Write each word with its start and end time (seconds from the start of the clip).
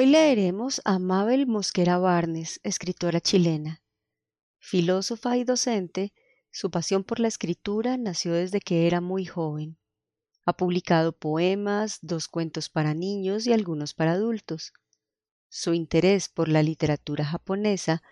Hoy 0.00 0.06
leeremos 0.06 0.80
a 0.86 0.98
Mabel 0.98 1.46
Mosquera 1.46 1.98
Barnes, 1.98 2.58
escritora 2.62 3.20
chilena. 3.20 3.82
Filósofa 4.58 5.36
y 5.36 5.44
docente, 5.44 6.14
su 6.50 6.70
pasión 6.70 7.04
por 7.04 7.20
la 7.20 7.28
escritura 7.28 7.98
nació 7.98 8.32
desde 8.32 8.60
que 8.60 8.86
era 8.86 9.02
muy 9.02 9.26
joven. 9.26 9.76
Ha 10.46 10.54
publicado 10.54 11.12
poemas, 11.12 11.98
dos 12.00 12.28
cuentos 12.28 12.70
para 12.70 12.94
niños 12.94 13.46
y 13.46 13.52
algunos 13.52 13.92
para 13.92 14.12
adultos. 14.12 14.72
Su 15.50 15.74
interés 15.74 16.30
por 16.30 16.48
la 16.48 16.62
literatura 16.62 17.26
japonesa 17.26 18.02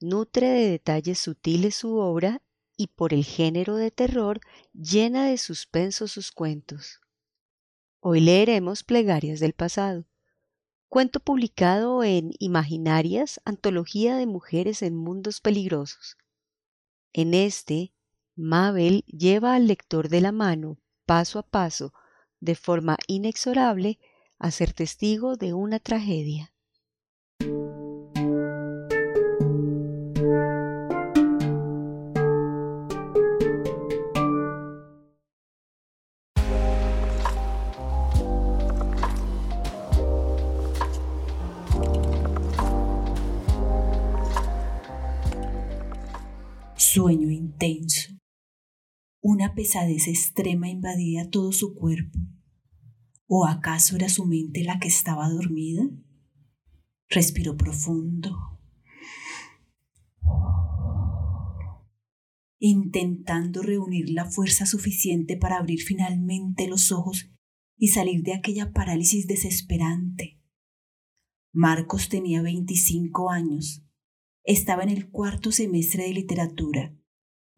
nutre 0.00 0.48
de 0.48 0.68
detalles 0.68 1.18
sutiles 1.18 1.76
su 1.76 1.96
obra 1.96 2.42
y 2.76 2.88
por 2.88 3.14
el 3.14 3.24
género 3.24 3.76
de 3.76 3.90
terror 3.90 4.40
llena 4.74 5.24
de 5.24 5.38
suspenso 5.38 6.08
sus 6.08 6.30
cuentos. 6.30 7.00
Hoy 8.00 8.20
leeremos 8.20 8.84
Plegarias 8.84 9.40
del 9.40 9.54
pasado 9.54 10.04
cuento 10.88 11.20
publicado 11.20 12.02
en 12.02 12.32
Imaginarias, 12.38 13.40
Antología 13.44 14.16
de 14.16 14.26
Mujeres 14.26 14.82
en 14.82 14.96
Mundos 14.96 15.40
Peligrosos. 15.40 16.16
En 17.12 17.34
este, 17.34 17.92
Mabel 18.34 19.04
lleva 19.06 19.54
al 19.54 19.66
lector 19.66 20.08
de 20.08 20.22
la 20.22 20.32
mano, 20.32 20.78
paso 21.04 21.38
a 21.38 21.42
paso, 21.42 21.92
de 22.40 22.54
forma 22.54 22.96
inexorable, 23.06 23.98
a 24.38 24.50
ser 24.50 24.72
testigo 24.72 25.36
de 25.36 25.52
una 25.52 25.78
tragedia. 25.78 26.54
Pesadez 49.58 50.06
extrema 50.06 50.68
invadía 50.68 51.30
todo 51.30 51.50
su 51.50 51.74
cuerpo. 51.74 52.16
¿O 53.26 53.44
acaso 53.44 53.96
era 53.96 54.08
su 54.08 54.24
mente 54.24 54.62
la 54.62 54.78
que 54.78 54.86
estaba 54.86 55.28
dormida? 55.28 55.82
Respiró 57.08 57.56
profundo, 57.56 58.36
intentando 62.60 63.62
reunir 63.62 64.10
la 64.10 64.30
fuerza 64.30 64.64
suficiente 64.64 65.36
para 65.36 65.58
abrir 65.58 65.82
finalmente 65.82 66.68
los 66.68 66.92
ojos 66.92 67.28
y 67.76 67.88
salir 67.88 68.22
de 68.22 68.34
aquella 68.34 68.72
parálisis 68.72 69.26
desesperante. 69.26 70.40
Marcos 71.52 72.08
tenía 72.08 72.42
25 72.42 73.28
años 73.28 73.84
estaba 74.44 74.84
en 74.84 74.90
el 74.90 75.10
cuarto 75.10 75.50
semestre 75.50 76.04
de 76.04 76.14
literatura 76.14 76.97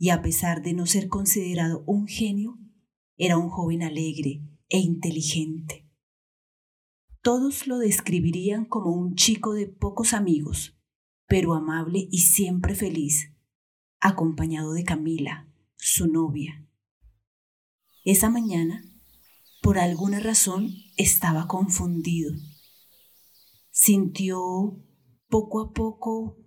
y 0.03 0.09
a 0.09 0.23
pesar 0.23 0.63
de 0.63 0.73
no 0.73 0.87
ser 0.87 1.09
considerado 1.09 1.85
un 1.87 2.09
genio, 2.09 2.59
era 3.19 3.37
un 3.37 3.51
joven 3.51 3.83
alegre 3.83 4.43
e 4.71 4.79
inteligente. 4.79 5.87
Todos 7.21 7.67
lo 7.67 7.77
describirían 7.77 8.65
como 8.65 8.93
un 8.95 9.15
chico 9.15 9.53
de 9.53 9.67
pocos 9.67 10.15
amigos, 10.15 10.75
pero 11.27 11.53
amable 11.53 12.09
y 12.11 12.21
siempre 12.21 12.75
feliz, 12.75 13.35
acompañado 14.01 14.73
de 14.73 14.85
Camila, 14.85 15.53
su 15.77 16.07
novia. 16.07 16.67
Esa 18.03 18.31
mañana, 18.31 18.83
por 19.61 19.79
alguna 19.79 20.19
razón, 20.19 20.73
estaba 20.97 21.47
confundido. 21.47 22.33
Sintió 23.71 24.83
poco 25.29 25.61
a 25.61 25.73
poco 25.75 26.39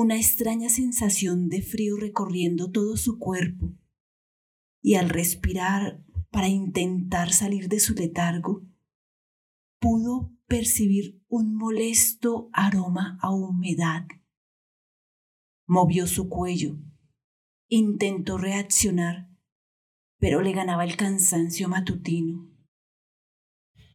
una 0.00 0.14
extraña 0.14 0.68
sensación 0.68 1.48
de 1.48 1.60
frío 1.60 1.96
recorriendo 1.96 2.70
todo 2.70 2.96
su 2.96 3.18
cuerpo, 3.18 3.74
y 4.80 4.94
al 4.94 5.08
respirar 5.08 6.04
para 6.30 6.46
intentar 6.46 7.32
salir 7.32 7.68
de 7.68 7.80
su 7.80 7.94
letargo, 7.94 8.64
pudo 9.80 10.32
percibir 10.46 11.20
un 11.26 11.56
molesto 11.56 12.48
aroma 12.52 13.18
a 13.20 13.34
humedad. 13.34 14.06
Movió 15.66 16.06
su 16.06 16.28
cuello, 16.28 16.78
intentó 17.66 18.38
reaccionar, 18.38 19.28
pero 20.20 20.42
le 20.42 20.52
ganaba 20.52 20.84
el 20.84 20.96
cansancio 20.96 21.68
matutino. 21.68 22.48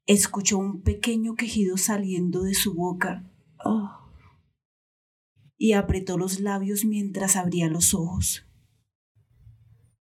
Escuchó 0.06 0.58
un 0.58 0.81
pequeño 0.81 1.36
quejido 1.36 1.78
saliendo 1.78 2.44
de 2.44 2.56
su 2.56 2.74
boca. 2.74 3.31
Oh 3.63 4.03
y 5.63 5.72
apretó 5.72 6.18
los 6.18 6.41
labios 6.41 6.84
mientras 6.84 7.38
abría 7.38 7.69
los 7.69 7.94
ojos. 7.94 8.46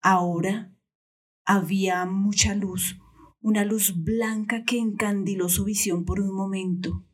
Ahora 0.02 0.76
había 1.46 2.04
mucha 2.08 2.56
luz, 2.56 2.98
una 3.42 3.64
luz 3.64 3.94
blanca 4.04 4.64
que 4.64 4.80
encandiló 4.80 5.50
su 5.50 5.64
visión 5.64 6.04
por 6.04 6.20
un 6.20 6.34
momento. 6.34 7.06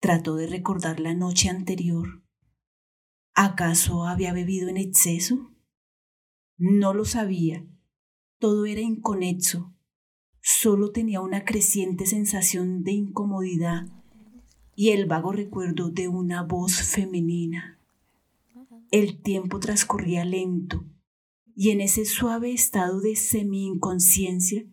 Trató 0.00 0.36
de 0.36 0.48
recordar 0.48 1.00
la 1.00 1.14
noche 1.14 1.48
anterior. 1.48 2.22
¿Acaso 3.34 4.04
había 4.04 4.34
bebido 4.34 4.68
en 4.68 4.76
exceso? 4.76 5.50
No 6.58 6.92
lo 6.92 7.06
sabía. 7.06 7.66
Todo 8.38 8.66
era 8.66 8.82
inconexo. 8.82 9.74
Solo 10.42 10.92
tenía 10.92 11.22
una 11.22 11.46
creciente 11.46 12.04
sensación 12.04 12.82
de 12.82 12.92
incomodidad 12.92 13.97
y 14.80 14.90
el 14.90 15.06
vago 15.06 15.32
recuerdo 15.32 15.90
de 15.90 16.06
una 16.06 16.44
voz 16.44 16.82
femenina. 16.82 17.80
El 18.92 19.20
tiempo 19.20 19.58
transcurría 19.58 20.24
lento 20.24 20.84
y 21.56 21.70
en 21.70 21.80
ese 21.80 22.04
suave 22.04 22.52
estado 22.52 23.00
de 23.00 23.16
semi-inconsciencia, 23.16 24.66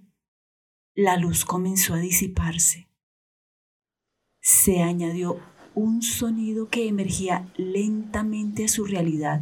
la 0.94 1.18
luz 1.18 1.44
comenzó 1.44 1.96
a 1.96 1.98
disiparse. 1.98 2.88
Se 4.42 4.84
añadió 4.84 5.40
un 5.74 6.04
sonido 6.04 6.70
que 6.70 6.88
emergía 6.88 7.52
lentamente 7.58 8.66
a 8.66 8.68
su 8.68 8.86
realidad, 8.86 9.42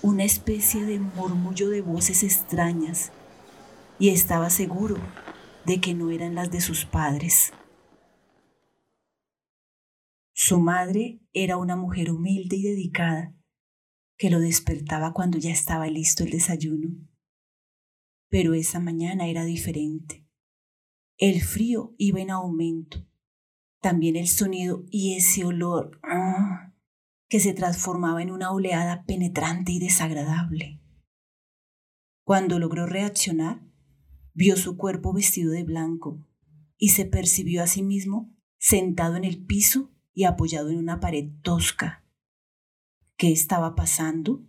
una 0.00 0.24
especie 0.24 0.86
de 0.86 0.98
murmullo 0.98 1.68
de 1.68 1.82
voces 1.82 2.22
extrañas, 2.22 3.12
y 3.98 4.08
estaba 4.08 4.48
seguro 4.48 4.96
de 5.66 5.78
que 5.82 5.92
no 5.92 6.10
eran 6.10 6.36
las 6.36 6.50
de 6.50 6.62
sus 6.62 6.86
padres. 6.86 7.52
Su 10.40 10.60
madre 10.60 11.20
era 11.32 11.56
una 11.56 11.74
mujer 11.74 12.12
humilde 12.12 12.54
y 12.54 12.62
dedicada, 12.62 13.34
que 14.16 14.30
lo 14.30 14.38
despertaba 14.38 15.12
cuando 15.12 15.36
ya 15.36 15.50
estaba 15.50 15.88
listo 15.88 16.22
el 16.22 16.30
desayuno. 16.30 16.94
Pero 18.28 18.54
esa 18.54 18.78
mañana 18.78 19.26
era 19.26 19.44
diferente. 19.44 20.24
El 21.16 21.42
frío 21.42 21.92
iba 21.98 22.20
en 22.20 22.30
aumento, 22.30 23.04
también 23.80 24.14
el 24.14 24.28
sonido 24.28 24.84
y 24.92 25.16
ese 25.16 25.44
olor 25.44 25.98
ah, 26.04 26.72
que 27.28 27.40
se 27.40 27.52
transformaba 27.52 28.22
en 28.22 28.30
una 28.30 28.52
oleada 28.52 29.04
penetrante 29.06 29.72
y 29.72 29.80
desagradable. 29.80 30.80
Cuando 32.22 32.60
logró 32.60 32.86
reaccionar, 32.86 33.66
vio 34.34 34.56
su 34.56 34.76
cuerpo 34.76 35.12
vestido 35.12 35.50
de 35.50 35.64
blanco 35.64 36.24
y 36.76 36.90
se 36.90 37.06
percibió 37.06 37.60
a 37.60 37.66
sí 37.66 37.82
mismo 37.82 38.32
sentado 38.56 39.16
en 39.16 39.24
el 39.24 39.44
piso 39.44 39.97
y 40.18 40.24
apoyado 40.24 40.70
en 40.70 40.78
una 40.78 40.98
pared 40.98 41.30
tosca. 41.42 42.04
¿Qué 43.16 43.30
estaba 43.30 43.76
pasando? 43.76 44.42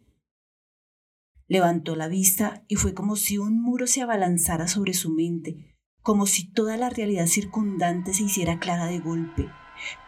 Levantó 1.48 1.96
la 1.96 2.08
vista 2.08 2.66
y 2.68 2.76
fue 2.76 2.96
como 2.96 3.16
si 3.16 3.38
un 3.38 3.62
muro 3.62 3.86
se 3.86 4.02
abalanzara 4.02 4.68
sobre 4.68 4.96
su 4.96 5.12
mente, 5.12 5.78
como 6.02 6.26
si 6.26 6.52
toda 6.52 6.76
la 6.76 6.90
realidad 6.90 7.28
circundante 7.28 8.16
se 8.16 8.24
hiciera 8.24 8.58
clara 8.58 8.88
de 8.88 8.98
golpe. 8.98 9.48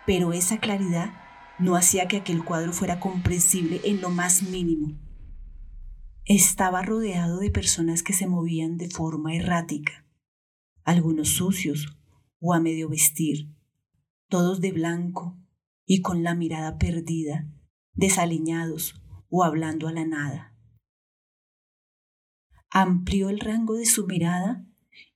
Pero 0.08 0.34
esa 0.34 0.60
claridad 0.60 1.14
no 1.60 1.76
hacía 1.76 2.08
que 2.08 2.18
aquel 2.18 2.44
cuadro 2.44 2.74
fuera 2.74 3.00
comprensible 3.00 3.82
en 3.84 4.02
lo 4.02 4.10
más 4.10 4.42
mínimo. 4.42 4.98
Estaba 6.26 6.82
rodeado 6.82 7.38
de 7.38 7.52
personas 7.52 8.02
que 8.02 8.14
se 8.14 8.26
movían 8.26 8.78
de 8.78 8.90
forma 8.90 9.36
errática, 9.36 10.08
algunos 10.84 11.30
sucios 11.30 12.00
o 12.40 12.56
a 12.56 12.60
medio 12.60 12.90
vestir, 12.90 13.54
todos 14.28 14.60
de 14.60 14.72
blanco 14.72 15.38
y 15.94 16.02
con 16.02 16.24
la 16.24 16.36
mirada 16.36 16.78
perdida, 16.78 17.52
desaliñados 17.96 19.04
o 19.28 19.44
hablando 19.44 19.90
a 19.90 19.92
la 19.92 20.06
nada. 20.06 20.58
Amplió 22.70 23.28
el 23.28 23.42
rango 23.42 23.74
de 23.74 23.86
su 23.86 24.08
mirada 24.08 24.66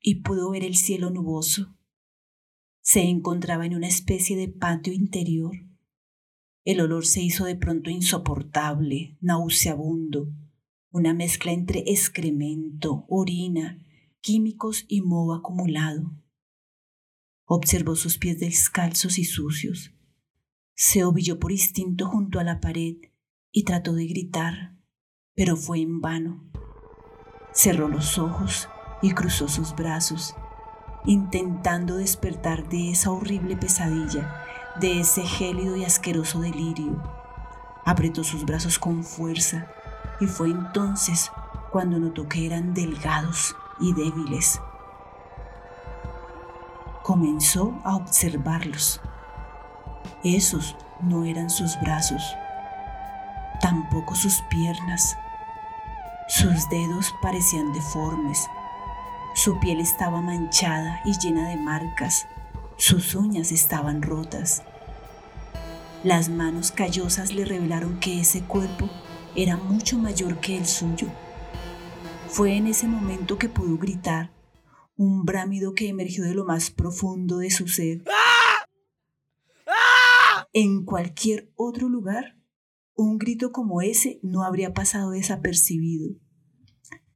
y 0.02 0.16
pudo 0.16 0.52
ver 0.52 0.66
el 0.66 0.76
cielo 0.76 1.12
nuboso. 1.12 1.74
Se 2.82 3.04
encontraba 3.04 3.66
en 3.66 3.74
una 3.74 3.88
especie 3.88 4.36
de 4.36 4.50
patio 4.50 4.92
interior. 4.92 5.56
El 6.66 6.82
olor 6.82 7.06
se 7.06 7.22
hizo 7.22 7.46
de 7.46 7.56
pronto 7.56 7.90
insoportable, 7.90 9.18
nauseabundo, 9.22 10.28
una 10.92 11.14
mezcla 11.14 11.54
entre 11.54 11.86
excremento, 11.88 13.06
orina, 13.08 13.82
químicos 14.20 14.84
y 14.90 15.00
moho 15.00 15.36
acumulado. 15.36 16.22
Observó 17.46 17.96
sus 17.96 18.18
pies 18.18 18.42
descalzos 18.42 19.18
y 19.18 19.24
sucios. 19.24 19.95
Se 20.78 21.06
ovilló 21.06 21.40
por 21.40 21.54
instinto 21.54 22.06
junto 22.06 22.38
a 22.38 22.44
la 22.44 22.60
pared 22.60 22.98
y 23.50 23.64
trató 23.64 23.94
de 23.94 24.08
gritar, 24.08 24.76
pero 25.34 25.56
fue 25.56 25.80
en 25.80 26.02
vano. 26.02 26.44
Cerró 27.54 27.88
los 27.88 28.20
ojos 28.20 28.68
y 29.02 29.14
cruzó 29.14 29.48
sus 29.48 29.74
brazos, 29.74 30.36
intentando 31.06 31.96
despertar 31.96 32.68
de 32.68 32.92
esa 32.92 33.12
horrible 33.12 33.56
pesadilla, 33.56 34.44
de 34.82 35.00
ese 35.00 35.22
gélido 35.24 35.78
y 35.78 35.86
asqueroso 35.86 36.42
delirio. 36.42 37.02
Apretó 37.86 38.26
sus 38.26 38.44
brazos 38.46 38.78
con 38.78 39.06
fuerza 39.06 39.72
y 40.20 40.26
fue 40.26 40.50
entonces 40.50 41.32
cuando 41.72 42.00
notó 42.00 42.28
que 42.28 42.46
eran 42.46 42.74
delgados 42.74 43.56
y 43.80 43.94
débiles. 43.94 44.60
Comenzó 47.02 47.80
a 47.86 47.96
observarlos. 47.96 49.00
Esos 50.24 50.76
no 51.02 51.26
eran 51.26 51.50
sus 51.50 51.80
brazos, 51.80 52.36
tampoco 53.62 54.16
sus 54.16 54.42
piernas. 54.50 55.18
Sus 56.28 56.70
dedos 56.70 57.14
parecían 57.22 57.74
deformes. 57.74 58.48
Su 59.36 59.60
piel 59.60 59.80
estaba 59.80 60.22
manchada 60.22 61.02
y 61.06 61.14
llena 61.20 61.50
de 61.50 61.58
marcas. 61.58 62.28
Sus 62.78 63.16
uñas 63.16 63.52
estaban 63.52 64.02
rotas. 64.02 64.64
Las 66.04 66.30
manos 66.30 66.72
callosas 66.72 67.34
le 67.34 67.46
revelaron 67.46 68.00
que 68.00 68.20
ese 68.22 68.42
cuerpo 68.42 68.90
era 69.36 69.58
mucho 69.58 69.98
mayor 69.98 70.40
que 70.40 70.58
el 70.58 70.66
suyo. 70.66 71.08
Fue 72.28 72.56
en 72.56 72.68
ese 72.68 72.88
momento 72.88 73.38
que 73.38 73.50
pudo 73.50 73.78
gritar, 73.78 74.32
un 74.98 75.26
brámido 75.26 75.74
que 75.74 75.90
emergió 75.90 76.24
de 76.24 76.34
lo 76.34 76.46
más 76.46 76.70
profundo 76.70 77.38
de 77.38 77.50
su 77.52 77.68
ser. 77.68 78.04
En 80.58 80.86
cualquier 80.86 81.52
otro 81.58 81.90
lugar, 81.90 82.40
un 82.94 83.18
grito 83.18 83.52
como 83.52 83.82
ese 83.82 84.22
no 84.24 84.44
habría 84.44 84.74
pasado 84.74 85.12
desapercibido, 85.12 86.16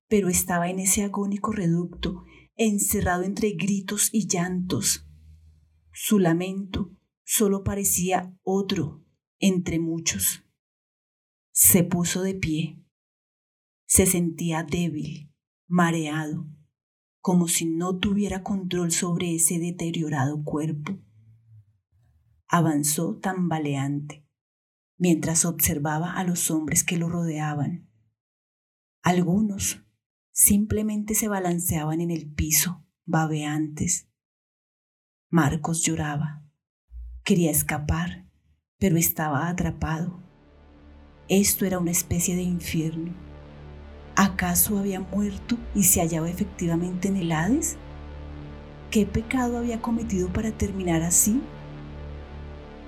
pero 0.09 0.27
estaba 0.27 0.69
en 0.69 0.80
ese 0.80 1.03
agónico 1.03 1.53
reducto, 1.53 2.25
encerrado 2.57 3.24
entre 3.24 3.51
gritos 3.51 4.09
y 4.12 4.27
llantos. 4.27 5.07
Su 5.94 6.19
lamento 6.19 6.91
solo 7.24 7.63
parecía 7.63 8.38
otro 8.44 9.06
entre 9.39 9.80
muchos. 9.80 10.44
Se 11.53 11.86
puso 11.86 12.24
de 12.24 12.33
pie. 12.33 12.83
Se 13.86 14.06
sentía 14.06 14.63
débil, 14.69 15.33
mareado, 15.65 16.45
como 17.21 17.47
si 17.47 17.63
no 17.63 18.00
tuviera 18.00 18.44
control 18.44 18.91
sobre 18.91 19.33
ese 19.33 19.59
deteriorado 19.59 20.44
cuerpo. 20.44 21.00
Avanzó 22.50 23.18
tambaleante, 23.19 24.28
mientras 24.98 25.46
observaba 25.46 26.13
a 26.13 26.24
los 26.25 26.51
hombres 26.51 26.84
que 26.84 26.98
lo 26.98 27.07
rodeaban. 27.07 27.90
Algunos 29.01 29.86
simplemente 30.31 31.16
se 31.16 31.30
balanceaban 31.30 32.01
en 32.01 32.12
el 32.12 32.30
piso, 32.30 32.86
babeantes. 33.06 34.10
Marcos 35.30 35.84
lloraba. 35.84 36.44
Quería 37.24 37.51
escapar, 37.51 38.28
pero 38.78 38.98
estaba 38.98 39.48
atrapado 39.48 40.28
esto 41.30 41.63
era 41.68 41.78
una 41.78 41.92
especie 41.92 42.36
de 42.36 42.42
infierno. 42.42 43.13
¿Acaso 44.16 44.80
había 44.80 45.00
muerto 45.00 45.57
y 45.75 45.84
se 45.84 46.01
hallaba 46.01 46.28
efectivamente 46.28 47.07
en 47.07 47.18
el 47.18 47.31
Hades? 47.31 47.78
¿Qué 48.90 49.06
pecado 49.06 49.60
había 49.60 49.80
cometido 49.80 50.34
para 50.34 50.51
terminar 50.51 51.04
así? 51.04 51.40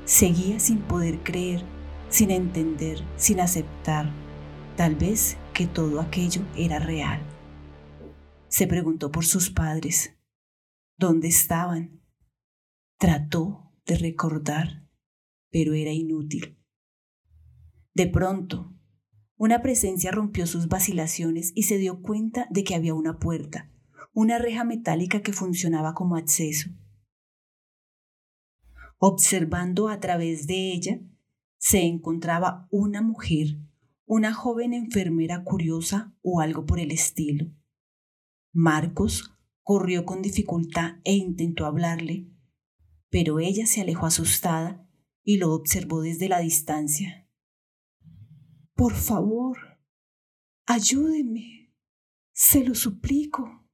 Seguía 0.05 0.59
sin 0.59 0.79
poder 0.79 1.23
creer, 1.23 1.63
sin 2.09 2.31
entender, 2.31 3.03
sin 3.15 3.39
aceptar, 3.39 4.11
tal 4.75 4.95
vez 4.95 5.37
que 5.53 5.67
todo 5.67 6.01
aquello 6.01 6.41
era 6.55 6.79
real. 6.79 7.21
Se 8.47 8.67
preguntó 8.67 9.11
por 9.11 9.25
sus 9.25 9.49
padres. 9.49 10.15
¿Dónde 10.97 11.27
estaban? 11.27 12.01
Trató 12.97 13.71
de 13.85 13.97
recordar, 13.97 14.85
pero 15.49 15.73
era 15.73 15.91
inútil. 15.91 16.57
De 17.93 18.07
pronto, 18.07 18.73
una 19.37 19.61
presencia 19.61 20.11
rompió 20.11 20.45
sus 20.47 20.67
vacilaciones 20.67 21.51
y 21.55 21.63
se 21.63 21.77
dio 21.77 22.01
cuenta 22.01 22.47
de 22.49 22.63
que 22.63 22.75
había 22.75 22.93
una 22.93 23.19
puerta, 23.19 23.71
una 24.13 24.37
reja 24.37 24.63
metálica 24.63 25.21
que 25.21 25.33
funcionaba 25.33 25.93
como 25.93 26.15
acceso. 26.15 26.69
Observando 29.03 29.89
a 29.89 29.99
través 29.99 30.45
de 30.45 30.73
ella, 30.73 31.01
se 31.57 31.81
encontraba 31.81 32.67
una 32.69 33.01
mujer, 33.01 33.57
una 34.05 34.31
joven 34.31 34.73
enfermera 34.73 35.43
curiosa 35.43 36.15
o 36.21 36.39
algo 36.39 36.67
por 36.67 36.79
el 36.79 36.91
estilo. 36.91 37.51
Marcos 38.53 39.33
corrió 39.63 40.05
con 40.05 40.21
dificultad 40.21 40.99
e 41.03 41.15
intentó 41.15 41.65
hablarle, 41.65 42.29
pero 43.09 43.39
ella 43.39 43.65
se 43.65 43.81
alejó 43.81 44.05
asustada 44.05 44.87
y 45.23 45.37
lo 45.37 45.51
observó 45.51 46.01
desde 46.01 46.29
la 46.29 46.37
distancia. 46.37 47.27
Por 48.75 48.93
favor, 48.93 49.57
ayúdeme, 50.67 51.73
se 52.33 52.63
lo 52.63 52.75
suplico, 52.75 53.67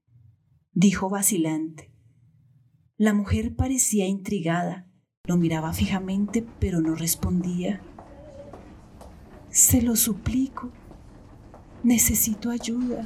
dijo 0.72 1.10
vacilante. 1.10 1.94
La 2.96 3.14
mujer 3.14 3.58
parecía 3.58 4.08
intrigada, 4.08 4.88
lo 5.28 5.38
miraba 5.38 5.74
fijamente, 5.74 6.44
pero 6.60 6.82
no 6.82 6.96
respondía. 6.96 7.82
Se 9.50 9.82
lo 9.82 9.96
suplico, 9.96 10.72
necesito 11.84 12.50
ayuda. 12.50 13.04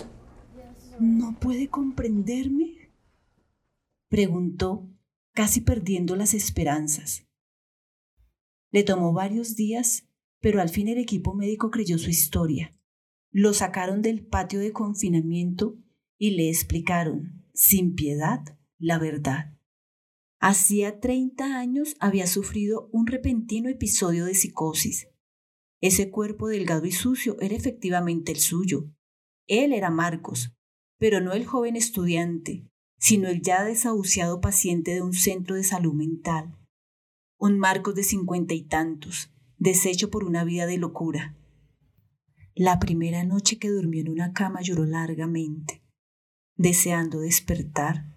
¿No 0.99 1.37
puede 1.39 1.67
comprenderme? 1.67 2.91
Preguntó, 4.07 4.87
casi 5.33 5.59
perdiendo 5.61 6.15
las 6.15 6.33
esperanzas. 6.33 7.25
Le 8.71 8.83
tomó 8.83 9.11
varios 9.11 9.55
días 9.55 10.05
pero 10.41 10.59
al 10.59 10.69
fin 10.69 10.89
el 10.89 10.97
equipo 10.97 11.33
médico 11.33 11.71
creyó 11.71 11.97
su 11.97 12.09
historia. 12.09 12.73
Lo 13.31 13.53
sacaron 13.53 14.01
del 14.01 14.25
patio 14.25 14.59
de 14.59 14.73
confinamiento 14.73 15.77
y 16.17 16.31
le 16.31 16.49
explicaron, 16.49 17.45
sin 17.53 17.95
piedad, 17.95 18.41
la 18.77 18.97
verdad. 18.97 19.55
Hacía 20.43 20.99
30 20.99 21.59
años 21.59 21.95
había 21.99 22.25
sufrido 22.25 22.89
un 22.91 23.05
repentino 23.05 23.69
episodio 23.69 24.25
de 24.25 24.33
psicosis. 24.33 25.07
Ese 25.81 26.09
cuerpo 26.09 26.47
delgado 26.47 26.87
y 26.87 26.91
sucio 26.91 27.39
era 27.39 27.55
efectivamente 27.55 28.31
el 28.31 28.39
suyo. 28.39 28.91
Él 29.45 29.71
era 29.71 29.91
Marcos, 29.91 30.51
pero 30.97 31.21
no 31.21 31.33
el 31.33 31.45
joven 31.45 31.75
estudiante, 31.75 32.67
sino 32.97 33.29
el 33.29 33.43
ya 33.43 33.63
desahuciado 33.63 34.41
paciente 34.41 34.95
de 34.95 35.03
un 35.03 35.13
centro 35.13 35.55
de 35.55 35.63
salud 35.63 35.93
mental. 35.93 36.57
Un 37.37 37.59
Marcos 37.59 37.93
de 37.93 38.03
cincuenta 38.03 38.55
y 38.55 38.63
tantos, 38.63 39.31
deshecho 39.59 40.09
por 40.09 40.23
una 40.23 40.43
vida 40.43 40.65
de 40.65 40.79
locura. 40.79 41.37
La 42.55 42.79
primera 42.79 43.23
noche 43.23 43.59
que 43.59 43.69
durmió 43.69 44.01
en 44.01 44.09
una 44.09 44.33
cama 44.33 44.61
lloró 44.61 44.85
largamente, 44.85 45.83
deseando 46.55 47.19
despertar, 47.19 48.10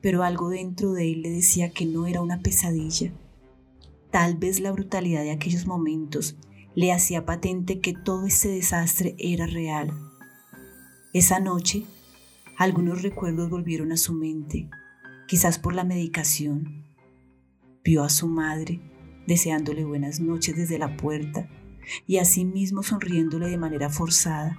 pero 0.00 0.22
algo 0.22 0.48
dentro 0.48 0.92
de 0.92 1.12
él 1.12 1.22
le 1.22 1.30
decía 1.30 1.70
que 1.70 1.86
no 1.86 2.06
era 2.06 2.20
una 2.20 2.40
pesadilla. 2.40 3.12
Tal 4.10 4.36
vez 4.36 4.60
la 4.60 4.72
brutalidad 4.72 5.22
de 5.22 5.32
aquellos 5.32 5.66
momentos 5.66 6.36
le 6.74 6.92
hacía 6.92 7.26
patente 7.26 7.80
que 7.80 7.92
todo 7.92 8.26
ese 8.26 8.48
desastre 8.48 9.16
era 9.18 9.46
real. 9.46 9.92
Esa 11.12 11.40
noche, 11.40 11.84
algunos 12.56 13.02
recuerdos 13.02 13.50
volvieron 13.50 13.92
a 13.92 13.96
su 13.96 14.14
mente, 14.14 14.68
quizás 15.26 15.58
por 15.58 15.74
la 15.74 15.84
medicación. 15.84 16.84
Vio 17.82 18.02
a 18.02 18.08
su 18.08 18.28
madre 18.28 18.80
deseándole 19.26 19.84
buenas 19.84 20.20
noches 20.20 20.56
desde 20.56 20.78
la 20.78 20.96
puerta 20.96 21.48
y 22.06 22.16
asimismo 22.16 22.82
sonriéndole 22.82 23.48
de 23.48 23.58
manera 23.58 23.90
forzada, 23.90 24.56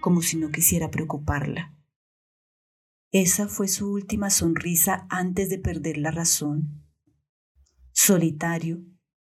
como 0.00 0.22
si 0.22 0.36
no 0.36 0.50
quisiera 0.50 0.90
preocuparla. 0.90 1.74
Esa 3.12 3.48
fue 3.48 3.66
su 3.66 3.90
última 3.90 4.30
sonrisa 4.30 5.08
antes 5.10 5.50
de 5.50 5.58
perder 5.58 5.98
la 5.98 6.12
razón. 6.12 6.86
Solitario, 7.90 8.84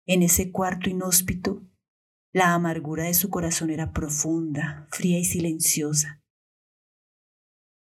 en 0.05 0.23
ese 0.23 0.51
cuarto 0.51 0.89
inhóspito, 0.89 1.65
la 2.33 2.53
amargura 2.53 3.05
de 3.05 3.13
su 3.13 3.29
corazón 3.29 3.69
era 3.69 3.93
profunda, 3.93 4.87
fría 4.91 5.19
y 5.19 5.23
silenciosa. 5.23 6.21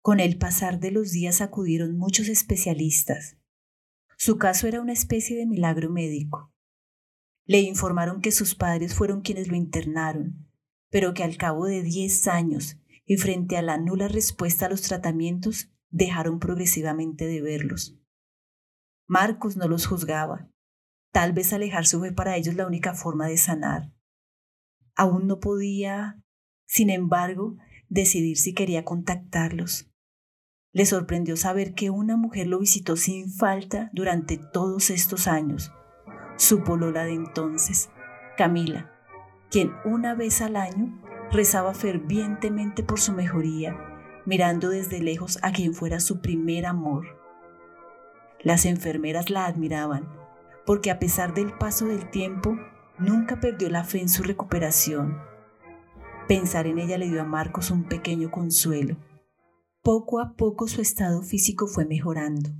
Con 0.02 0.20
el 0.20 0.36
pasar 0.36 0.78
de 0.78 0.90
los 0.90 1.10
días 1.10 1.40
acudieron 1.40 1.96
muchos 1.96 2.28
especialistas. 2.28 3.38
Su 4.18 4.36
caso 4.36 4.68
era 4.68 4.82
una 4.82 4.92
especie 4.92 5.38
de 5.38 5.46
milagro 5.46 5.88
médico. 5.88 6.52
Le 7.46 7.60
informaron 7.60 8.20
que 8.20 8.30
sus 8.30 8.54
padres 8.54 8.94
fueron 8.94 9.22
quienes 9.22 9.48
lo 9.48 9.56
internaron, 9.56 10.50
pero 10.90 11.14
que 11.14 11.24
al 11.24 11.38
cabo 11.38 11.64
de 11.64 11.82
diez 11.82 12.28
años 12.28 12.76
y 13.04 13.16
frente 13.16 13.56
a 13.56 13.62
la 13.62 13.78
nula 13.78 14.08
respuesta 14.08 14.66
a 14.66 14.68
los 14.68 14.82
tratamientos, 14.82 15.70
dejaron 15.90 16.38
progresivamente 16.38 17.26
de 17.26 17.40
verlos. 17.40 17.98
Marcos 19.06 19.56
no 19.56 19.68
los 19.68 19.86
juzgaba. 19.86 20.48
Tal 21.12 21.32
vez 21.32 21.52
alejarse 21.52 21.98
fue 21.98 22.12
para 22.12 22.36
ellos 22.36 22.54
la 22.54 22.66
única 22.66 22.94
forma 22.94 23.26
de 23.26 23.36
sanar. 23.36 23.92
Aún 24.94 25.26
no 25.26 25.40
podía, 25.40 26.22
sin 26.66 26.88
embargo, 26.90 27.56
decidir 27.88 28.38
si 28.38 28.54
quería 28.54 28.84
contactarlos. 28.84 29.90
Le 30.72 30.86
sorprendió 30.86 31.36
saber 31.36 31.74
que 31.74 31.90
una 31.90 32.16
mujer 32.16 32.46
lo 32.46 32.58
visitó 32.58 32.96
sin 32.96 33.30
falta 33.30 33.90
durante 33.92 34.38
todos 34.38 34.88
estos 34.88 35.26
años. 35.26 35.70
Su 36.38 36.64
polola 36.64 37.04
de 37.04 37.12
entonces, 37.12 37.90
Camila, 38.38 38.90
quien 39.50 39.72
una 39.84 40.14
vez 40.14 40.40
al 40.40 40.56
año 40.56 40.98
rezaba 41.32 41.72
fervientemente 41.72 42.82
por 42.82 43.00
su 43.00 43.12
mejoría, 43.12 43.76
mirando 44.26 44.68
desde 44.68 45.00
lejos 45.00 45.38
a 45.42 45.50
quien 45.50 45.72
fuera 45.74 45.98
su 45.98 46.20
primer 46.20 46.66
amor. 46.66 47.18
Las 48.42 48.66
enfermeras 48.66 49.30
la 49.30 49.46
admiraban, 49.46 50.08
porque 50.66 50.90
a 50.90 50.98
pesar 50.98 51.32
del 51.32 51.56
paso 51.56 51.86
del 51.86 52.10
tiempo, 52.10 52.56
nunca 52.98 53.40
perdió 53.40 53.70
la 53.70 53.84
fe 53.84 54.00
en 54.00 54.08
su 54.08 54.22
recuperación. 54.22 55.18
Pensar 56.28 56.66
en 56.66 56.78
ella 56.78 56.98
le 56.98 57.08
dio 57.08 57.22
a 57.22 57.24
Marcos 57.24 57.70
un 57.70 57.84
pequeño 57.84 58.30
consuelo. 58.30 58.96
Poco 59.82 60.20
a 60.20 60.34
poco 60.36 60.68
su 60.68 60.80
estado 60.80 61.22
físico 61.22 61.66
fue 61.66 61.86
mejorando. 61.86 62.50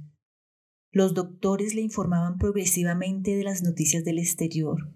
Los 0.91 1.15
doctores 1.15 1.75
le 1.75 1.83
informaban 1.83 2.39
progresivamente 2.39 3.37
de 3.37 3.45
las 3.45 3.63
noticias 3.63 4.05
del 4.05 4.19
exterior. 4.19 4.93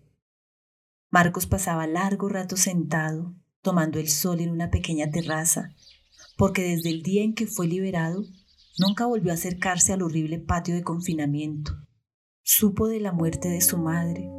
Marcos 1.11 1.47
pasaba 1.47 1.87
largo 1.87 2.29
rato 2.29 2.57
sentado, 2.57 3.35
tomando 3.67 3.99
el 3.99 4.09
sol 4.09 4.39
en 4.39 4.51
una 4.51 4.71
pequeña 4.71 5.11
terraza, 5.11 5.75
porque 6.39 6.63
desde 6.63 6.89
el 6.89 7.03
día 7.03 7.25
en 7.25 7.35
que 7.35 7.49
fue 7.49 7.67
liberado, 7.67 8.23
nunca 8.79 9.07
volvió 9.07 9.33
a 9.33 9.35
acercarse 9.35 9.93
al 9.93 10.03
horrible 10.03 10.39
patio 10.39 10.73
de 10.77 10.85
confinamiento. 10.85 11.73
Supo 12.45 12.87
de 12.87 13.01
la 13.01 13.11
muerte 13.11 13.49
de 13.49 13.61
su 13.61 13.77
madre. 13.77 14.31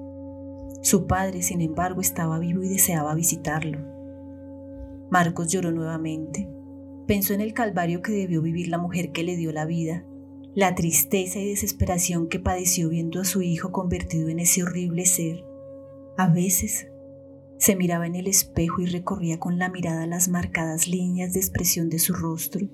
Su 0.81 1.07
padre, 1.07 1.41
sin 1.41 1.60
embargo, 1.60 2.00
estaba 2.00 2.39
vivo 2.39 2.63
y 2.63 2.69
deseaba 2.69 3.13
visitarlo. 3.15 3.79
Marcos 5.12 5.51
lloró 5.51 5.74
nuevamente. 5.74 6.48
Pensó 7.05 7.34
en 7.34 7.41
el 7.41 7.53
calvario 7.53 8.01
que 8.01 8.13
debió 8.13 8.41
vivir 8.41 8.69
la 8.69 8.77
mujer 8.77 9.12
que 9.12 9.25
le 9.25 9.36
dio 9.36 9.51
la 9.51 9.65
vida, 9.65 10.05
la 10.55 10.74
tristeza 10.74 11.38
y 11.39 11.50
desesperación 11.50 12.29
que 12.29 12.39
padeció 12.39 12.88
viendo 12.88 13.19
a 13.19 13.25
su 13.25 13.41
hijo 13.41 13.74
convertido 13.74 14.29
en 14.29 14.39
ese 14.39 14.63
horrible 14.63 15.05
ser. 15.05 15.43
A 16.15 16.29
veces 16.29 16.88
se 17.58 17.76
miraba 17.76 18.06
en 18.06 18.16
el 18.16 18.28
espejo 18.28 18.82
y 18.82 18.86
recorría 18.86 19.40
con 19.40 19.58
la 19.58 19.70
mirada 19.70 20.06
las 20.06 20.30
marcadas 20.30 20.88
líneas 20.88 21.34
de 21.34 21.40
expresión 21.40 21.90
de 21.90 22.00
su 22.00 22.14
rostro, 22.14 22.68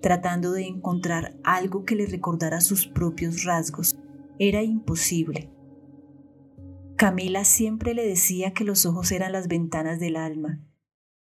tratando 0.00 0.52
de 0.52 0.66
encontrar 0.66 1.36
algo 1.42 1.84
que 1.84 1.96
le 1.96 2.06
recordara 2.06 2.60
sus 2.60 2.86
propios 2.86 3.44
rasgos. 3.44 3.96
Era 4.38 4.62
imposible. 4.62 5.50
Camila 6.96 7.44
siempre 7.44 7.94
le 7.94 8.06
decía 8.06 8.52
que 8.52 8.64
los 8.64 8.86
ojos 8.86 9.10
eran 9.12 9.32
las 9.32 9.48
ventanas 9.48 9.98
del 9.98 10.16
alma, 10.16 10.64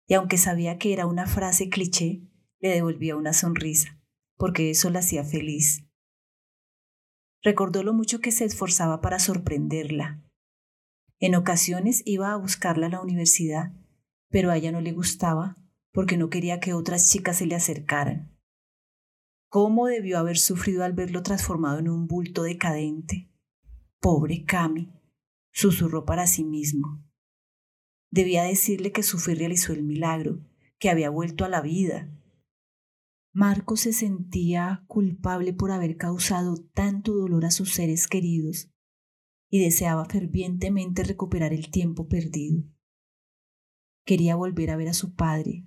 y 0.07 0.15
aunque 0.15 0.39
sabía 0.39 0.79
que 0.79 0.93
era 0.93 1.07
una 1.07 1.27
frase 1.27 1.69
cliché, 1.69 2.23
le 2.59 2.71
devolvía 2.71 3.17
una 3.17 3.33
sonrisa, 3.33 4.01
porque 4.37 4.71
eso 4.71 4.91
la 4.91 5.01
hacía 5.01 5.23
feliz. 5.23 5.87
Recordó 7.43 7.83
lo 7.83 7.95
mucho 7.95 8.21
que 8.21 8.33
se 8.33 8.45
esforzaba 8.45 9.01
para 9.01 9.19
sorprenderla, 9.19 10.23
en 11.21 11.35
ocasiones 11.35 12.03
iba 12.07 12.33
a 12.33 12.37
buscarla 12.37 12.87
a 12.87 12.91
la 12.91 13.01
universidad, 13.03 13.73
pero 14.31 14.51
a 14.51 14.57
ella 14.57 14.73
no 14.73 14.81
le 14.81 14.93
gustaba 14.93 15.57
porque 15.93 16.17
no 16.17 16.31
quería 16.31 16.61
que 16.61 16.73
otras 16.73 17.11
chicas 17.11 17.39
se 17.39 17.47
le 17.47 17.55
acercaran. 17.55 18.35
¿Cómo 19.49 19.87
debió 19.87 20.19
haber 20.19 20.39
sufrido 20.39 20.83
al 20.83 20.95
verlo 20.95 21.23
transformado 21.23 21.79
en 21.79 21.89
un 21.89 22.07
bulto 22.07 22.45
decadente? 22.45 23.29
Pobre 24.01 24.45
Cami, 24.45 24.93
susurró 25.53 26.07
para 26.07 26.27
sí 26.27 26.45
mismo. 26.45 27.05
Debía 28.11 28.45
decirle 28.45 28.93
que 28.93 29.03
su 29.03 29.19
fe 29.19 29.35
realizó 29.35 29.73
el 29.73 29.83
milagro, 29.83 30.41
que 30.79 30.89
había 30.89 31.11
vuelto 31.11 31.45
a 31.45 31.49
la 31.49 31.61
vida. 31.61 32.09
Marco 33.33 33.77
se 33.77 33.93
sentía 33.93 34.85
culpable 34.87 35.53
por 35.53 35.71
haber 35.71 35.97
causado 35.97 36.57
tanto 36.73 37.13
dolor 37.13 37.45
a 37.45 37.51
sus 37.51 37.75
seres 37.75 38.07
queridos 38.07 38.71
y 39.51 39.59
deseaba 39.59 40.05
fervientemente 40.05 41.03
recuperar 41.03 41.53
el 41.53 41.71
tiempo 41.71 42.09
perdido. 42.09 42.63
Quería 44.05 44.37
volver 44.37 44.71
a 44.71 44.77
ver 44.77 44.89
a 44.89 44.95
su 44.95 45.15
padre, 45.15 45.67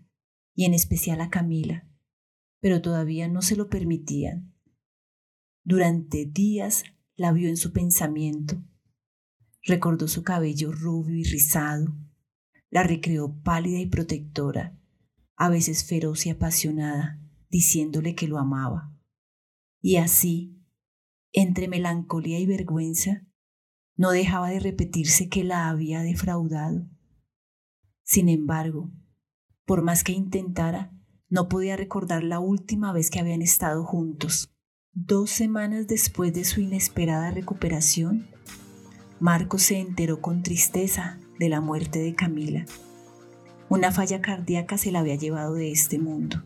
y 0.56 0.66
en 0.66 0.74
especial 0.74 1.22
a 1.22 1.30
Camila, 1.30 1.88
pero 2.62 2.82
todavía 2.82 3.28
no 3.28 3.42
se 3.42 3.58
lo 3.58 3.70
permitían. 3.70 4.56
Durante 5.66 6.26
días 6.26 6.84
la 7.16 7.32
vio 7.32 7.50
en 7.50 7.58
su 7.58 7.74
pensamiento. 7.74 8.64
Recordó 9.62 10.08
su 10.08 10.24
cabello 10.24 10.72
rubio 10.72 11.16
y 11.16 11.24
rizado. 11.24 11.96
La 12.70 12.84
recreó 12.84 13.40
pálida 13.44 13.80
y 13.80 13.86
protectora, 13.86 14.78
a 15.36 15.50
veces 15.50 15.86
feroz 15.86 16.26
y 16.26 16.32
apasionada, 16.32 17.22
diciéndole 17.50 18.16
que 18.16 18.28
lo 18.28 18.40
amaba. 18.40 18.94
Y 19.82 19.98
así, 19.98 20.58
entre 21.34 21.68
melancolía 21.68 22.40
y 22.40 22.46
vergüenza, 22.46 23.28
no 23.96 24.12
dejaba 24.12 24.50
de 24.50 24.60
repetirse 24.60 25.30
que 25.30 25.44
la 25.44 25.70
había 25.70 26.02
defraudado. 26.02 26.88
Sin 28.04 28.30
embargo, 28.30 28.92
por 29.66 29.82
más 29.82 30.04
que 30.04 30.12
intentara, 30.12 30.92
no 31.30 31.48
podía 31.48 31.78
recordar 31.78 32.24
la 32.24 32.40
última 32.40 32.92
vez 32.94 33.10
que 33.10 33.20
habían 33.20 33.42
estado 33.42 33.84
juntos. 33.86 34.54
Dos 34.94 35.32
semanas 35.32 35.88
después 35.88 36.34
de 36.34 36.44
su 36.44 36.62
inesperada 36.62 37.32
recuperación, 37.32 38.28
Marco 39.20 39.58
se 39.58 39.80
enteró 39.80 40.22
con 40.22 40.44
tristeza 40.44 41.18
de 41.40 41.50
la 41.50 41.62
muerte 41.62 42.00
de 42.00 42.14
Camila. 42.14 42.66
Una 43.70 43.92
falla 43.92 44.22
cardíaca 44.22 44.78
se 44.78 44.92
la 44.92 45.00
había 45.00 45.16
llevado 45.16 45.56
de 45.56 45.72
este 45.72 45.98
mundo. 45.98 46.44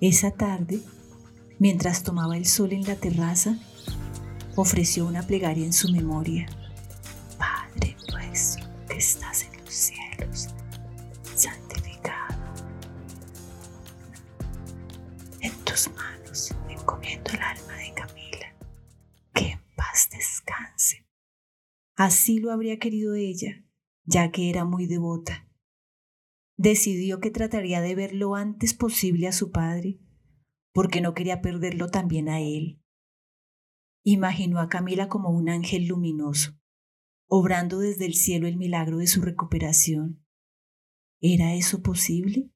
Esa 0.00 0.30
tarde, 0.30 0.80
mientras 1.58 2.02
tomaba 2.02 2.36
el 2.36 2.46
sol 2.46 2.72
en 2.72 2.82
la 2.82 2.96
terraza, 2.96 3.58
ofreció 4.56 5.06
una 5.06 5.22
plegaria 5.22 5.64
en 5.64 5.72
su 5.72 5.90
memoria. 5.92 6.48
Padre 7.38 7.96
nuestro 8.10 8.66
que 8.88 8.96
estás 8.96 9.44
en 9.44 9.64
los 9.64 9.74
cielos, 9.74 10.48
santificado. 11.34 12.36
En 15.40 15.52
tus 15.64 15.90
manos 15.94 16.54
encomiendo 16.68 17.30
el 17.32 17.40
alma 17.40 17.74
de 17.74 17.92
Camila, 17.94 18.56
que 19.34 19.50
en 19.50 19.60
paz 19.76 20.08
descanse. 20.10 21.06
Así 21.94 22.40
lo 22.40 22.50
habría 22.50 22.78
querido 22.78 23.14
ella, 23.14 23.62
ya 24.04 24.30
que 24.30 24.48
era 24.48 24.64
muy 24.64 24.86
devota. 24.86 25.48
Decidió 26.56 27.20
que 27.20 27.30
trataría 27.30 27.82
de 27.82 27.94
ver 27.94 28.14
lo 28.14 28.34
antes 28.34 28.72
posible 28.72 29.28
a 29.28 29.32
su 29.32 29.50
padre, 29.50 29.98
porque 30.72 31.02
no 31.02 31.12
quería 31.12 31.42
perderlo 31.42 31.88
también 31.88 32.30
a 32.30 32.40
él. 32.40 32.80
Imaginó 34.08 34.60
a 34.60 34.68
Camila 34.68 35.08
como 35.08 35.30
un 35.30 35.48
ángel 35.48 35.88
luminoso, 35.88 36.56
obrando 37.28 37.80
desde 37.80 38.06
el 38.06 38.14
cielo 38.14 38.46
el 38.46 38.56
milagro 38.56 38.98
de 38.98 39.08
su 39.08 39.20
recuperación. 39.20 40.24
¿Era 41.20 41.54
eso 41.54 41.82
posible? 41.82 42.52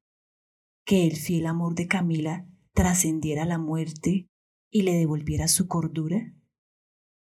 ¿Que 0.85 1.09
el 1.09 1.17
fiel 1.17 1.47
amor 1.47 1.75
de 1.75 1.89
Camila 1.89 2.49
trascendiera 2.73 3.47
la 3.47 3.59
muerte 3.59 4.29
y 4.71 4.83
le 4.83 4.93
devolviera 4.93 5.49
su 5.49 5.67
cordura? 5.67 6.33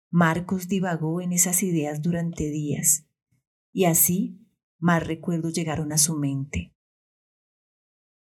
Marcos 0.09 0.69
divagó 0.69 1.19
en 1.19 1.33
esas 1.33 1.61
ideas 1.61 2.01
durante 2.01 2.49
días, 2.49 3.05
y 3.73 3.83
así 3.83 4.39
más 4.79 5.05
recuerdos 5.05 5.53
llegaron 5.53 5.91
a 5.91 5.97
su 5.97 6.15
mente. 6.17 6.73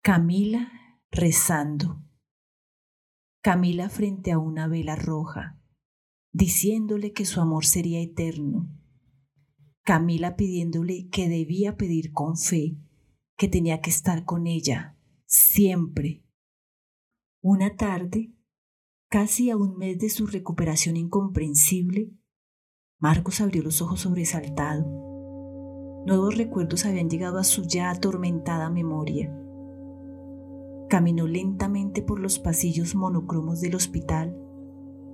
Camila 0.03 0.73
rezando. 1.13 2.03
Camila 3.41 3.89
frente 3.89 4.33
a 4.33 4.39
una 4.39 4.67
vela 4.67 4.97
roja, 4.97 5.62
diciéndole 6.33 7.13
que 7.13 7.25
su 7.25 7.41
amor 7.41 7.65
sería 7.65 8.01
eterno. 8.01 8.69
Camila 9.85 10.37
pidiéndole 10.37 11.09
que 11.11 11.29
debía 11.29 11.77
pedir 11.77 12.13
con 12.13 12.37
fe, 12.37 12.79
que 13.37 13.49
tenía 13.49 13.81
que 13.81 13.91
estar 13.91 14.25
con 14.25 14.47
ella, 14.47 14.97
siempre. 15.27 16.25
Una 17.41 17.77
tarde, 17.77 18.33
casi 19.09 19.51
a 19.51 19.57
un 19.57 19.77
mes 19.77 19.99
de 19.99 20.09
su 20.09 20.27
recuperación 20.27 20.97
incomprensible, 20.97 22.13
Marcos 22.99 23.41
abrió 23.41 23.63
los 23.63 23.83
ojos 23.83 24.01
sobresaltado. 24.01 24.85
Nuevos 26.07 26.37
recuerdos 26.37 26.85
habían 26.85 27.11
llegado 27.11 27.39
a 27.39 27.45
su 27.45 27.65
ya 27.65 27.91
atormentada 27.91 28.71
memoria 28.71 29.37
Caminó 30.93 31.27
lentamente 31.27 32.03
por 32.03 32.21
los 32.21 32.39
pasillos 32.39 32.95
monocromos 32.95 33.63
del 33.63 33.77
hospital, 33.77 34.37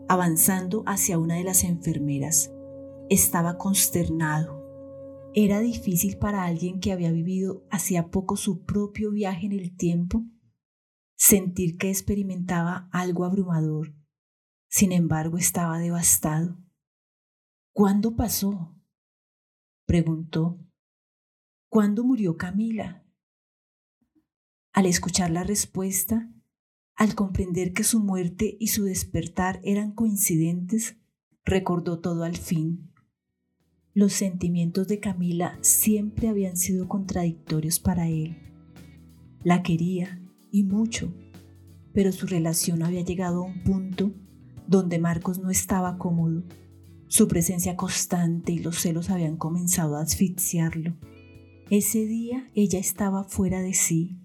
avanzando 0.09 0.83
hacia 0.87 1.19
una 1.19 1.37
de 1.37 1.45
las 1.45 1.65
enfermeras. 1.65 2.53
Estaba 3.11 3.59
consternado. 3.59 4.65
Era 5.35 5.61
difícil 5.61 6.19
para 6.19 6.45
alguien 6.45 6.81
que 6.81 6.93
había 6.93 7.12
vivido 7.12 7.65
hacía 7.71 8.11
poco 8.11 8.37
su 8.37 8.65
propio 8.65 9.11
viaje 9.11 9.47
en 9.47 9.53
el 9.53 9.77
tiempo 9.77 10.25
sentir 11.19 11.77
que 11.77 11.91
experimentaba 11.91 12.88
algo 12.93 13.25
abrumador. 13.25 13.93
Sin 14.69 14.93
embargo, 14.93 15.37
estaba 15.37 15.79
devastado. 15.79 16.57
¿Cuándo 17.73 18.15
pasó? 18.15 18.75
preguntó. 19.85 20.65
¿Cuándo 21.69 22.05
murió 22.05 22.37
Camila? 22.37 23.05
Al 24.73 24.87
escuchar 24.87 25.31
la 25.31 25.43
respuesta, 25.43 26.33
al 26.99 27.14
comprender 27.14 27.73
que 27.73 27.85
su 27.85 28.00
muerte 28.00 28.57
y 28.59 28.67
su 28.67 28.83
despertar 28.83 29.61
eran 29.62 29.93
coincidentes, 29.93 30.97
recordó 31.45 32.00
todo 32.00 32.25
al 32.25 32.37
fin. 32.37 32.90
Los 33.95 34.12
sentimientos 34.12 34.88
de 34.88 34.99
Camila 34.99 35.57
siempre 35.61 36.28
habían 36.28 36.57
sido 36.57 36.88
contradictorios 36.88 37.78
para 37.78 38.09
él. 38.09 38.37
La 39.45 39.62
quería 39.62 40.21
y 40.50 40.64
mucho, 40.64 41.14
pero 41.93 42.11
su 42.11 42.26
relación 42.26 42.83
había 42.83 43.02
llegado 43.02 43.45
a 43.45 43.47
un 43.47 43.62
punto 43.62 44.12
donde 44.67 44.99
Marcos 44.99 45.38
no 45.38 45.50
estaba 45.50 45.99
cómodo. 45.99 46.43
Su 47.07 47.28
presencia 47.28 47.76
constante 47.76 48.50
y 48.50 48.59
los 48.59 48.76
celos 48.76 49.09
habían 49.09 49.37
comenzado 49.37 49.97
a 49.97 50.02
asfixiarlo. 50.02 50.97
Ese 51.71 52.07
día 52.07 52.50
ella 52.57 52.81
estaba 52.81 53.23
fuera 53.23 53.62
de 53.62 53.75
sí, 53.75 54.18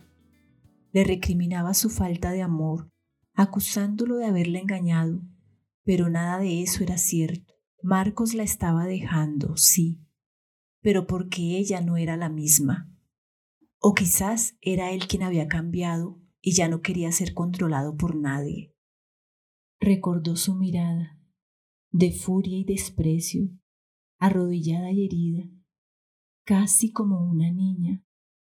le 0.93 1.03
recriminaba 1.03 1.73
su 1.73 1.89
falta 1.89 2.31
de 2.31 2.43
amor, 2.43 2.91
acusándolo 3.33 4.17
de 4.17 4.27
haberle 4.27 4.59
engañado, 4.59 5.21
pero 5.83 6.09
nada 6.09 6.37
de 6.37 6.61
eso 6.61 6.83
era 6.83 6.97
cierto. 6.97 7.55
Marcos 7.81 8.35
la 8.35 8.43
estaba 8.43 8.85
dejando, 8.85 9.57
sí, 9.57 9.99
pero 10.81 11.07
porque 11.07 11.57
ella 11.57 11.81
no 11.81 11.97
era 11.97 12.15
la 12.15 12.29
misma. 12.29 12.89
O 13.79 13.95
quizás 13.95 14.55
era 14.61 14.91
él 14.91 15.07
quien 15.07 15.23
había 15.23 15.47
cambiado 15.47 16.21
y 16.41 16.53
ya 16.53 16.69
no 16.69 16.81
quería 16.81 17.11
ser 17.11 17.33
controlado 17.33 17.97
por 17.97 18.15
nadie. 18.15 18.75
Recordó 19.79 20.35
su 20.35 20.55
mirada, 20.55 21.19
de 21.91 22.11
furia 22.11 22.57
y 22.59 22.65
desprecio, 22.65 23.49
arrodillada 24.19 24.91
y 24.91 25.05
herida, 25.05 25.49
casi 26.45 26.91
como 26.91 27.19
una 27.27 27.51
niña, 27.51 28.05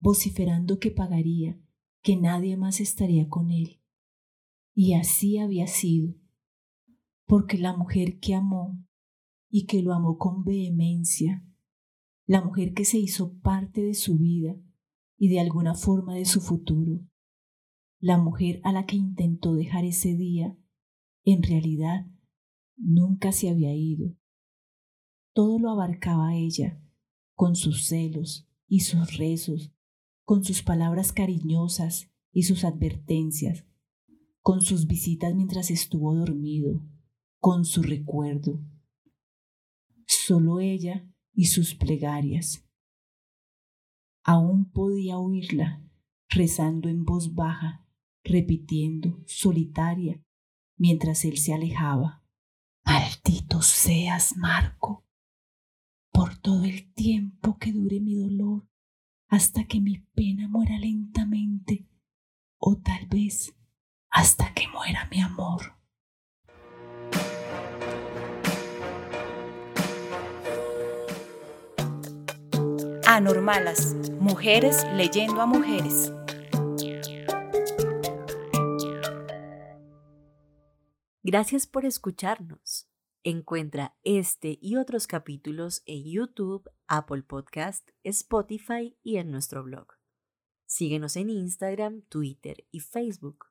vociferando 0.00 0.78
que 0.78 0.90
pagaría 0.90 1.63
que 2.04 2.16
nadie 2.16 2.58
más 2.58 2.80
estaría 2.80 3.30
con 3.30 3.50
él. 3.50 3.80
Y 4.74 4.92
así 4.92 5.38
había 5.38 5.66
sido, 5.66 6.14
porque 7.26 7.56
la 7.56 7.74
mujer 7.74 8.20
que 8.20 8.34
amó 8.34 8.78
y 9.48 9.64
que 9.64 9.82
lo 9.82 9.94
amó 9.94 10.18
con 10.18 10.44
vehemencia, 10.44 11.42
la 12.26 12.44
mujer 12.44 12.74
que 12.74 12.84
se 12.84 12.98
hizo 12.98 13.38
parte 13.38 13.80
de 13.80 13.94
su 13.94 14.18
vida 14.18 14.54
y 15.16 15.30
de 15.30 15.40
alguna 15.40 15.74
forma 15.74 16.14
de 16.14 16.26
su 16.26 16.42
futuro, 16.42 17.00
la 18.00 18.18
mujer 18.18 18.60
a 18.64 18.72
la 18.72 18.84
que 18.84 18.96
intentó 18.96 19.54
dejar 19.54 19.86
ese 19.86 20.14
día, 20.14 20.54
en 21.24 21.42
realidad 21.42 22.06
nunca 22.76 23.32
se 23.32 23.48
había 23.48 23.74
ido. 23.74 24.14
Todo 25.32 25.58
lo 25.58 25.70
abarcaba 25.70 26.34
ella, 26.34 26.82
con 27.34 27.56
sus 27.56 27.86
celos 27.86 28.46
y 28.68 28.80
sus 28.80 29.16
rezos 29.16 29.73
con 30.24 30.42
sus 30.42 30.62
palabras 30.62 31.12
cariñosas 31.12 32.10
y 32.32 32.44
sus 32.44 32.64
advertencias, 32.64 33.66
con 34.40 34.62
sus 34.62 34.86
visitas 34.86 35.34
mientras 35.34 35.70
estuvo 35.70 36.14
dormido, 36.14 36.82
con 37.38 37.64
su 37.64 37.82
recuerdo. 37.82 38.60
Solo 40.06 40.60
ella 40.60 41.06
y 41.32 41.46
sus 41.46 41.74
plegarias. 41.74 42.66
Aún 44.22 44.70
podía 44.70 45.18
oírla 45.18 45.82
rezando 46.30 46.88
en 46.88 47.04
voz 47.04 47.34
baja, 47.34 47.86
repitiendo, 48.24 49.22
solitaria, 49.26 50.22
mientras 50.76 51.24
él 51.24 51.38
se 51.38 51.52
alejaba. 51.52 52.24
Maldito 52.84 53.62
seas, 53.62 54.36
Marco, 54.36 55.06
por 56.12 56.36
todo 56.38 56.64
el 56.64 56.92
tiempo 56.94 57.58
que 57.58 57.72
dure 57.72 58.00
mi 58.00 58.16
dolor 58.16 58.66
hasta 59.28 59.64
que 59.64 59.80
mi 59.80 59.98
pena 60.14 60.48
muera 60.48 60.78
lentamente 60.78 61.86
o 62.58 62.76
tal 62.76 63.06
vez 63.06 63.54
hasta 64.10 64.54
que 64.54 64.68
muera 64.68 65.08
mi 65.10 65.20
amor. 65.20 65.74
Anormalas, 73.06 73.94
mujeres 74.18 74.84
leyendo 74.94 75.40
a 75.40 75.46
mujeres. 75.46 76.12
Gracias 81.22 81.66
por 81.66 81.84
escucharnos. 81.84 82.88
Encuentra 83.26 83.94
este 84.04 84.58
y 84.60 84.76
otros 84.76 85.06
capítulos 85.06 85.82
en 85.86 86.04
YouTube, 86.04 86.68
Apple 86.86 87.22
Podcast, 87.22 87.88
Spotify 88.02 88.98
y 89.02 89.16
en 89.16 89.30
nuestro 89.30 89.64
blog. 89.64 89.86
Síguenos 90.66 91.16
en 91.16 91.30
Instagram, 91.30 92.02
Twitter 92.10 92.66
y 92.70 92.80
Facebook. 92.80 93.46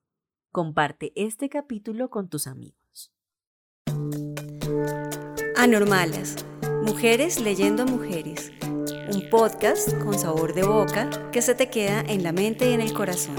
Comparte 0.51 1.12
este 1.15 1.49
capítulo 1.49 2.12
con 2.12 2.29
tus 2.29 2.45
amigos. 2.45 3.12
Anormalas. 5.57 6.45
Mujeres 6.86 7.41
leyendo 7.41 7.88
mujeres. 7.88 8.51
Un 8.62 9.27
podcast 9.31 9.97
con 10.03 10.19
sabor 10.19 10.53
de 10.53 10.65
boca 10.65 11.09
que 11.31 11.41
se 11.41 11.55
te 11.55 11.71
queda 11.71 12.01
en 12.01 12.21
la 12.21 12.31
mente 12.31 12.69
y 12.69 12.73
en 12.73 12.81
el 12.81 12.93
corazón. 12.93 13.38